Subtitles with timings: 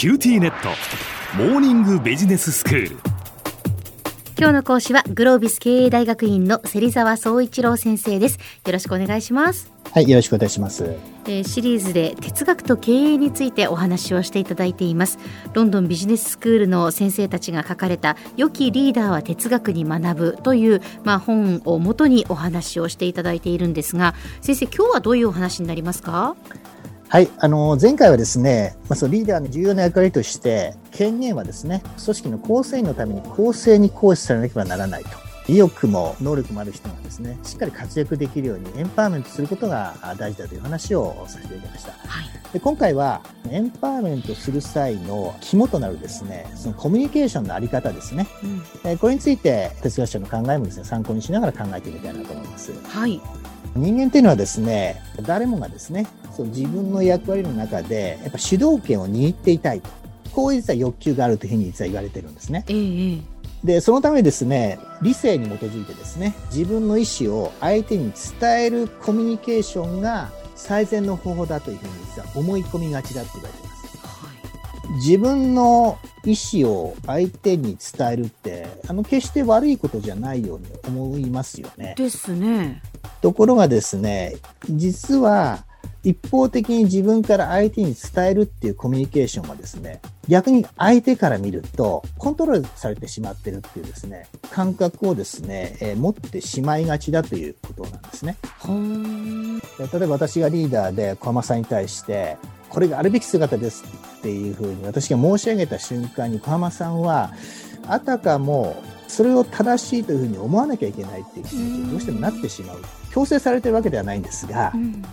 [0.00, 0.70] QTnet。
[1.36, 2.96] モーニングビジネススクール。
[4.38, 8.38] 今日の講師はグロービス経営大学院の芹沢総一郎先生です。
[8.64, 9.70] よろしくお願いします。
[9.92, 10.96] はい、よろしくお願いします。
[11.26, 15.18] えーシリーズで哲学と経営についてお話をしていただいています。
[15.52, 26.36] ロンドンビジネススクールの先生たちが書かれた良きリーダーは哲学に学ぶというまあ本をもとにお話をしていただいているんですが先生今日はどういうお話になりますか？
[27.10, 35.10] はい、あの前回はですね、まあ、そのリーダーの重要な役割として、権限はですね、組織の構成員のために公正に行使されなければならないと。
[35.48, 41.92] 意欲も能力もある人がですね、しっかり活躍できるようにエンパワーメントすることが大事だという話をさせていただきました。
[42.06, 48.28] はいで今回はエンパワーメントする際の肝となるですね、そのコミュニケーションのあり方ですね。
[48.44, 52.72] うんえーこれについて哲学者の考えもですね、参考にしながら考えてみたいなと思います。
[52.84, 53.20] はい
[53.74, 56.06] 人間っていうのはですね、誰もがですね、
[56.36, 59.88] そう自分の役割の中で、やっぱ主導権を握っていたいと。
[60.32, 62.64] こういう実は欲求があるというふうに実は言われてるんですね。
[62.68, 68.10] ええええで、そのためにですね、理性に基づいてですね、自分の意思を相手に
[68.40, 73.70] 伝えるコミュニケーションが最善の方法だというふうに実は思い込みがちだって言われています。
[75.06, 81.94] 自分の意思を相手に伝えるって、あの、決して悪いことじゃないように思いますよね。
[81.96, 82.82] ですね
[83.20, 84.36] ところがですね、
[84.68, 85.64] 実は
[86.02, 98.36] 一方的に自分から相手に伝えるっていうコミュニケーションはですね、逆に相手から見るとコントロールされてしまってるっていうですね、感覚をですね、えー持ってしまいがちだということなんですね。
[99.78, 102.38] 例えば私がリーダーで小浜さんに対して、
[102.70, 103.84] これがあるべき姿です
[104.20, 107.32] っていうふうに私が申し上げた瞬間に小浜さんは、
[107.88, 108.76] あたかも
[109.08, 112.82] それを正しいというふうに思わなきゃいけないっていう気持ちにどうしてもなってしまう。
[113.12, 115.04] 強制されてるわけではないんですがう、ん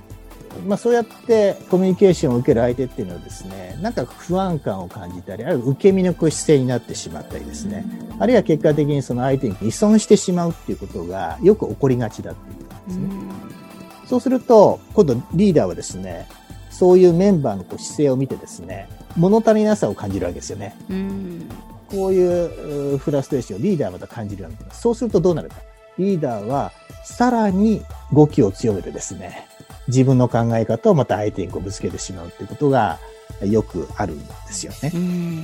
[0.67, 7.85] まあそうやってコミュニケーションを受ける相手っていうのはですね、なんか不安感を感じたり、あるいは受け身の姿勢になってしまったりですね、
[8.19, 13.09] あるいは結果的にその相手に依存してしまうっていうことがよく起こりがちだっていうことなんですね。
[14.07, 16.28] そうすると、今度リーダーはですね、
[16.77, 20.75] そういうメンバーのこう姿勢を見てですね、物足りなさを感じるわけですよね。
[20.89, 21.49] うん
[21.89, 24.81] こういううフラストレーションをリーダーはまた感じるようになります。
[24.81, 25.55] そうするとどうなるか。
[25.97, 26.71] リーダーは
[27.03, 27.81] さらに
[28.13, 29.47] 語気を強めてですね、
[29.88, 32.99] 自分の考え方をまた相手にこうぶつけてしまうっていうことが
[33.41, 34.97] よくあるんですよねう。
[34.97, 35.44] ん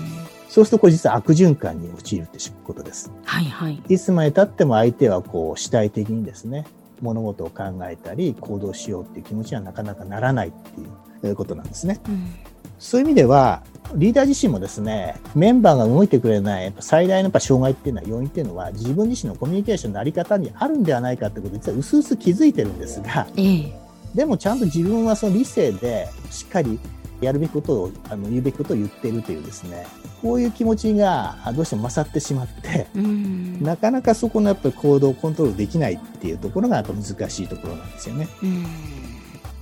[0.49, 3.09] そうするとこれ実は悪循環に陥るってことです。
[3.23, 6.65] はいはいいつまで経っても相手はこう主体的にですね、
[7.01, 10.87] 物事を考えたり行動しようっていう気持ちにはなかなかならないっていう
[11.23, 11.99] えーことなんですね。
[12.07, 12.33] うん
[12.79, 13.63] そういう意味では、
[13.95, 23.73] リーダー自身もですね、メンバーが動いてくれないやっぱ最大のやっぱ障害っていうのは、要因っていうのは、自分自身のコミュニケーションのあり方にあるんではないかってことを実は薄々気づいてるんですが、ええ
[24.13, 26.77] でもちゃんと自分はその理性でしっかり
[27.19, 29.85] やるべきことを、あの言うべきことを言っているというですね、
[30.21, 38.27] こういう気持ちがあどうしても勝ってしまって、うんなかなかそこのやっぱり行動をコントロールできないっていうところがやっぱ難しいところなんですよね。
[38.43, 38.65] うん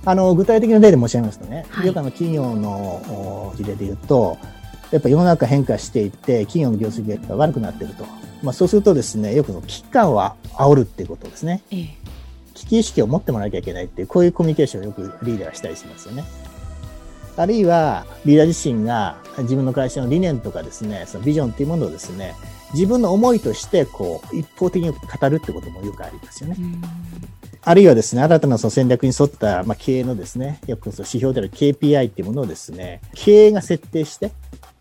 [0.04, 4.36] あの具体的な例で申し上げますとね、はいよくあの企業のお事例で言うと、
[4.90, 8.04] やっぱ世の中変化していって、企業の業績が悪くなっていると。
[8.42, 11.62] まあ、そうするとですね、よく危機感を煽るっていうことですね。
[11.70, 12.02] ええ
[12.54, 16.24] 危機意識を持ってもらわなきゃいけないっていう、こういうコミュニケーションをよくリーダーはしたりしますよね。
[17.36, 22.34] あるいは、リーダー自身が自分の会社の理念とかですね、そのビジョンっていうものをですね、
[22.74, 26.56] 自分の思いとして、こう、一方的に語るってこともよくありますよね。
[27.66, 34.32] うんあるいはですね、新たなその戦略に沿った、まあ、経営のですね、よくその指標である KPI っていうものをですね、経営が設定して、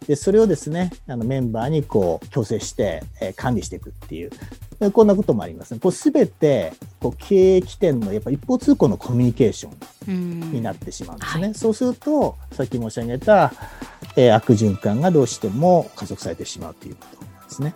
[0.08, 4.32] で、それをですね、あのメンバーにこう、強制して、えー管理していくっていう、
[4.80, 5.80] えこんなこともありますね。
[5.80, 9.74] こう、すべて、こう、経営起点のやっぱ一方通行のコミュニケーション
[10.08, 11.44] うんになってしまうんですね。
[11.44, 13.54] はいそうすると、さっき申し上げた、
[14.16, 17.76] えー悪循環がどうしても加速されてしまうということなんですね。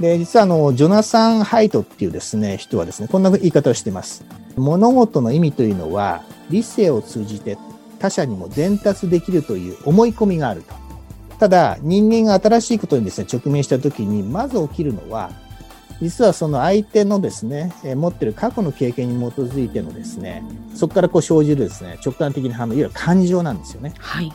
[0.00, 4.24] で、実はあの、ジョナサン・ハイトっていうですね、人はですね、こんな言い方をしています。
[4.56, 7.58] 物事の意味というのは、理性を通じて
[7.98, 10.74] 他者にも伝達できるという思い込みがあると。
[11.38, 15.30] ただ、人間が新しいことにですね、直面したときに、まず起きるのは、
[16.00, 20.42] 実はその相手のですね、えー持ってる過去の経験に基づいてのですね、
[20.74, 23.92] そこからこう生じるですね、直感的な反応、いわゆる感情なんですよね。
[23.98, 24.32] はい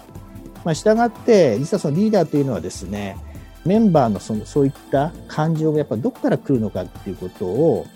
[0.63, 3.18] まあ、従って、実はそのリーダーというのはですね、
[3.66, 7.88] メンバーのそのそういった感情がやっぱどこから来るのかっていうことを、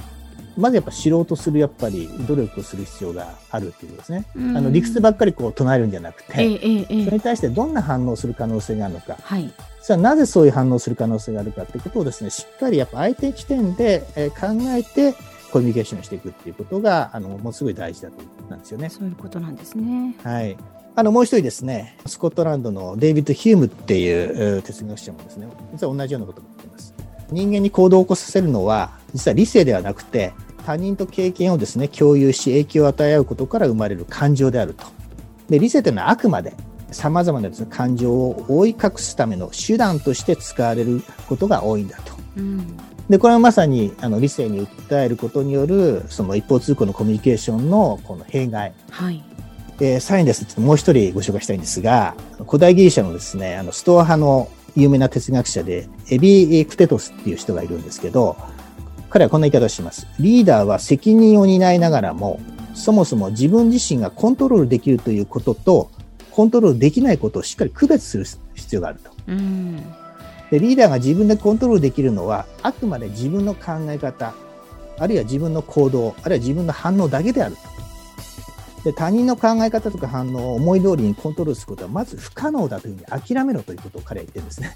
[0.57, 4.25] まずやっぱ知ろうとするやっぱり努力をする必要があるっていうことですね。
[4.35, 9.51] うんあの理屈ばっかりこう唱えるんじゃなくて、ええそれに対してどんな反応をする可能性があるのか、はい
[9.81, 15.15] それはなぜそういう反応をする可能性があるかっていうことをですね、しっかりやっぱ相手起点でえー考えて
[15.51, 18.15] コミュニケーションしていくっていうことが、あの、ものすごい大事だと
[18.49, 18.89] なんですよね。
[18.89, 20.57] そういうことなんですねはい。
[20.99, 26.93] あのもう一人ですね、スコットランドのデイビッド・ヒュームっていう哲学者もですね、実は同じようなことを言っています。
[27.31, 30.33] 人間に行動を起こさせるのは、実は理性ではなくて、
[30.65, 34.87] 他人と経験をですね、共有し影響を与え合うことから生まれる感情であると。
[35.49, 36.53] で、理性というのはあくまで
[36.91, 42.11] 様々なです、ね、感情を覆い隠すための手段として使われることが多いんだと。
[42.35, 42.75] うん、
[43.09, 48.73] で、これはまさにあの理性に訴えることによるその一方通行のコミュニケーションのこの弊害。
[48.91, 49.23] はい。
[49.81, 52.15] えー、さらにですね、ちょっともう一人ご紹介したいんですが、
[52.47, 58.35] 古代ギリシャのですね、あの、ストア派の有名な哲学者で、エビ・クテトスっていう人がいるんですけど、
[59.09, 60.07] 彼はこんな言い方をします。
[60.19, 62.39] リーダーは責任を担いながらも、
[62.73, 65.91] そもそも自分自身がコントロールできるということと、
[66.31, 69.11] コントロールできないことをしっかり区別する必要があると。
[70.51, 74.33] でリーダーが自分でコントロールできるのは、あくまで自分の考え方、
[74.97, 77.61] あるいは自分の行動、あるいは自分の反応だけであると。
[78.89, 84.75] で他人の考え方とか反応を思い通りにコントロールすることはまず不可能だというふうに諦めろということを彼は言ってるんですね。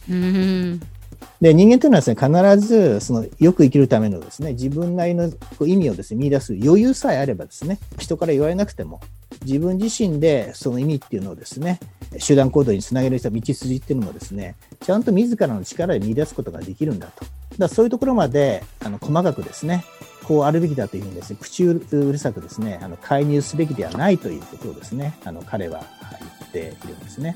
[1.41, 5.31] で人間というのはですね必ずそのよく生きるためのですね自分なりの
[5.65, 9.01] 意味をですね見出す余裕さえあればですね人から言われなくても
[9.45, 11.79] 自分自身でその意味っていうのをですね
[12.17, 17.25] 集団行動につなげる道筋っていうのもですねちゃんと自らの力で見出すことができるんだと
[17.57, 19.85] だそういうところまであの細かくですね
[20.23, 25.83] こうあるべきだというふうにですね、口うるさくですね、あの介入すべきではないということをですね、あの彼は
[26.19, 27.33] 言っているんですね。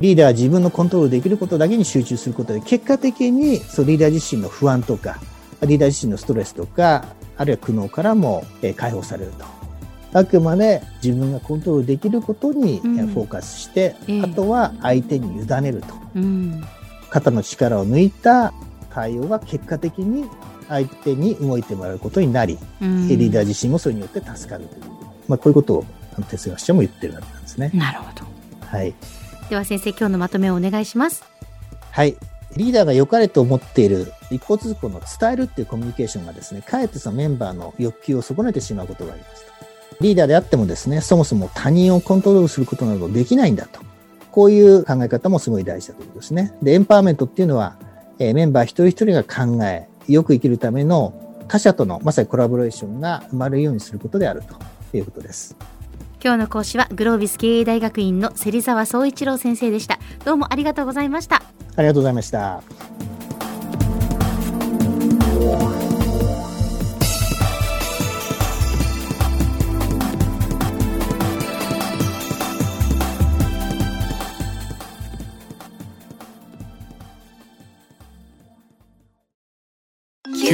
[0.00, 5.20] リーダーは自分のコントロールできることだけに集中することで、結果的にそうリーダー自身の不安とか、
[5.62, 7.04] リーダー自身のストレスとか、
[7.36, 8.44] あるいは苦悩からも
[8.76, 9.44] 解放されると。
[10.16, 15.88] あくまで自分がコントロールできることにフォーカスして、うん、あとは相手に委ねると。
[16.14, 16.64] うん、
[17.10, 18.54] 肩の力を抜いた
[18.90, 20.30] 対応が結果的に
[20.68, 24.82] 相手に動いてもらうことになり、うん、リーダー自身もそれによって助かるという、
[25.28, 25.84] まあ、こういうことを
[26.28, 27.70] 哲学者も言ってるわけなんですね。
[27.74, 28.26] なるほど。
[28.66, 28.94] はい。
[29.50, 31.24] では先生、今日のまとめをお願いします。
[31.90, 32.16] はい。
[32.56, 39.52] リーダーが良かれと思っている一方通行の伝えるっていうコミュニケーションがですね、かえってそのメンバーの欲求を損ねてしまうことがありますと。
[40.00, 43.80] リーダーであってもですね、そもそも他人をコントロールすることなどできないんだと。
[44.30, 46.52] こういう考え方もすごい大事だということですね。
[46.62, 47.76] で、エンパワーメントっていうのは、
[48.18, 51.14] えー、メンバー一人一人が考え、よく生きるための
[51.48, 55.56] 他者とのまさにコラボレーションが生まれるようにすることであるということです。
[56.22, 59.98] 今日の講師はグロービス経営大学院の芹沢総一郎先生でした。
[60.24, 61.42] どうもありがとうございました。
[61.76, 62.62] ありがとうございました。